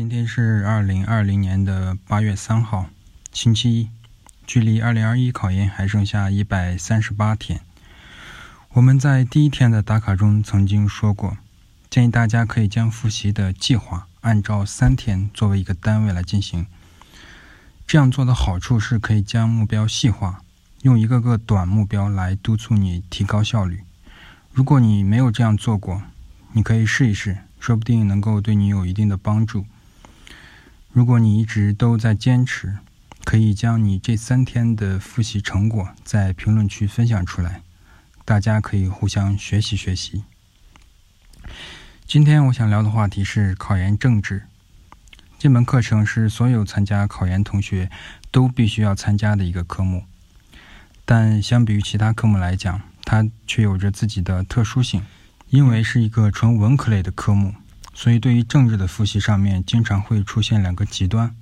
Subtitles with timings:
[0.00, 2.86] 今天是二零二零年的八月三号，
[3.34, 3.90] 星期一，
[4.46, 7.60] 距离二零二一考研还剩下一百三十八天。
[8.70, 11.36] 我们在第一天的打卡中曾经说过，
[11.90, 16.64] 建议大家可以将复习的计划按照三天作为一个单位来进行。
[17.86, 20.40] 这样做的好处是可以将目标细化，
[20.80, 23.82] 用一个个短目标来督促你提高效率。
[24.54, 26.02] 如果你没有这样做过，
[26.52, 29.66] 你可以试一试，说不定能够对你有一定的帮助。
[30.92, 32.78] 如果你一直都在坚持，
[33.24, 37.62] 可以将你这三天的复习成果在评论区分享出来，
[38.24, 40.24] 大家可以互相学习学习。
[42.04, 44.42] 今天我想聊的话题是考研政治。
[45.38, 47.88] 这门课程是所有参加考研同学
[48.32, 50.04] 都必须要参加的一个科目，
[51.04, 55.02] 但相比于其他科目来讲，它却有着自己的特殊性，
[55.50, 57.54] 因为是一个纯文科类的科目。
[57.92, 61.34] 所以，对于政治的复习上面，经常会出现两个极端：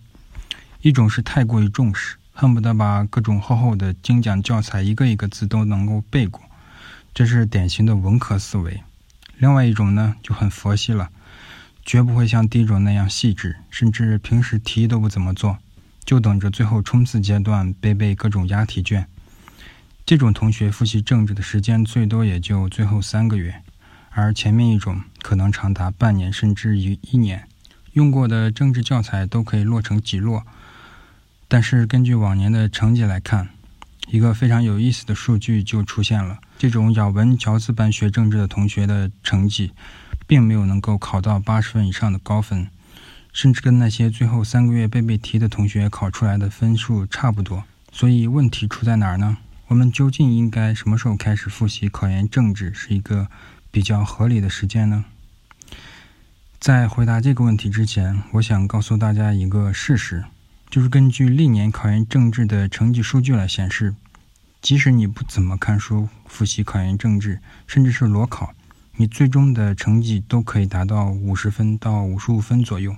[0.82, 6.42] 一种是太过于重视，恨不得把各种厚厚的精讲教材一个一个字都能够背过，
[7.14, 8.82] 这是典型的文科思维；
[9.36, 11.10] 另外一种呢，就很佛系了，
[11.84, 15.58] 绝不会像第一种那样细致，甚至平时题都不怎么做，
[16.04, 19.06] 就等着最后冲刺阶段背背各种押题卷。
[20.04, 23.62] 这种同学复习政治的时间最多也就最后三个月。
[24.10, 27.46] 而前面一种可能长达半年甚至一一年，
[27.92, 30.42] 用过的政治教材都可以落成几摞。
[31.48, 33.48] 但是根据往年的成绩来看，
[34.08, 39.72] 一个非常有意思的数据就出现了：这种咬文嚼字般学政治的同学的成绩，
[40.26, 42.68] 并没有能够考到八十分以上的高分，
[43.32, 47.64] 甚至跟那些最后三个月背背题的同学考出来的分数差不多。
[47.90, 49.38] 所以问题出在哪儿呢？
[49.68, 52.72] 我们究竟应该什么时候开始复习考研政治？
[52.72, 53.28] 是一个。
[53.70, 55.04] 比较合理的时间呢？
[56.58, 60.24] 在回答这个问题之前，我想告诉大家一个事实，
[60.68, 63.94] 就是根据历年考研政治的成绩数据来显示，
[64.60, 68.52] 即使你不怎么看书复习考研政治，甚至是裸考，
[68.96, 72.96] 你最终的成绩都可以达到五十分到五十五分左右。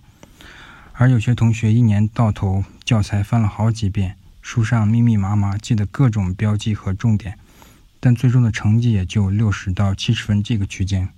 [0.95, 7.39] 而有些同学一年到头教材翻了好几遍，书上密密麻麻记的各种标记和重点。
[8.01, 11.11] 但最终的成绩也就六十到七十分这个区间，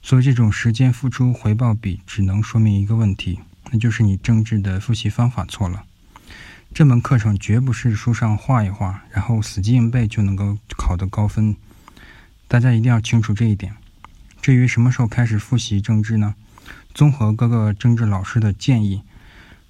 [0.00, 3.40] 所以这种时间付出回报比只能说明一个问题，
[3.72, 5.84] 那就是你政治的复习方法错了。
[6.72, 11.56] 这门课程绝不是书上画一画，然后死记硬背就能够考得高分。
[12.46, 13.74] 大家一定要清楚这一点。
[14.40, 16.36] 至于什么时候开始复习政治呢？
[16.94, 19.02] 综合各个政治老师的建议，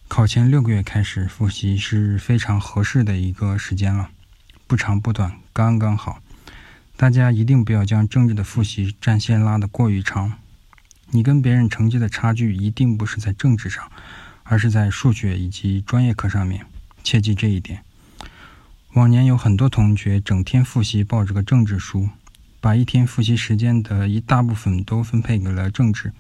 [0.07, 4.11] 考前六个月开始复习是非常合适的一个时间了，
[4.67, 6.21] 不长不短，刚刚好。
[6.97, 10.33] 大家一定不要将政治的复习战线拉得过于长。
[11.11, 13.93] 你跟别人成绩的差距一定不是在政治上，
[14.45, 16.65] 而是在数学以及专业课上面。
[17.05, 17.83] 切记这一点。
[18.95, 22.09] 往年有很多同学整天复习，抱着个政治书，
[22.63, 26.15] 把一天复习时间的一大部分都分配给了政治，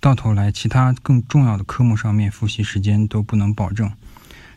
[0.00, 3.92] 到头来其他更重要的科目上面复习时间都不能保证。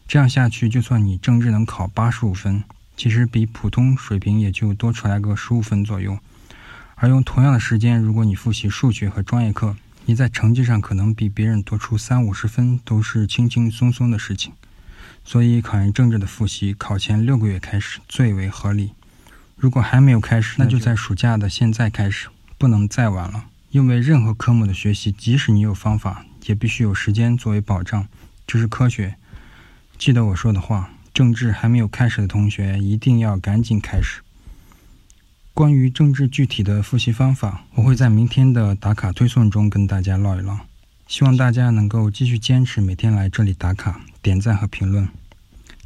[0.07, 2.63] 这样下去，就算你政治能考八十五分。
[2.95, 6.19] 其实比普通水平也就多出来个十五分左右，
[6.95, 14.53] 而用同样的时间，如果你复习数学和专业课，你在成绩上可能比别人多出三五十分，都是轻轻松松的事情。
[15.25, 18.91] 所以考研政治的复习，考前六个月开始最为合理。
[19.55, 22.27] 如果还没有开始，那就在暑假的现在开始，
[22.57, 23.45] 不能再晚了。
[23.71, 28.07] 因为任何科目的学习，即使你有方法，也必须有时间作为保障，
[28.45, 29.15] 这是科学。
[29.97, 30.89] 记得我说的话。
[31.13, 34.22] 政治还没有开始的同学，一定要赶紧开始。
[35.53, 40.57] 关于政治具体的复习方法，我会在明天的打卡推送中跟大家唠一唠。
[41.07, 45.07] 希望大家能够继续坚持，每天来这里打卡、点赞和评论。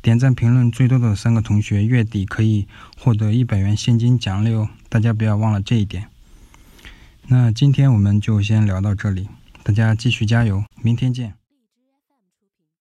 [0.02, 2.66] 点赞评论最多的三个同学，月底可以
[2.98, 4.70] 获得一百元现金奖励哦！
[4.88, 6.08] 大家不要忘了这一点。
[7.28, 9.28] 那今天我们就先聊到这里，
[9.64, 11.37] 大家继续加油，明天见。